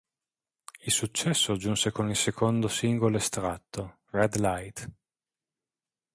[0.79, 4.89] Il successo giunse con il secondo singolo estratto, "Red Light".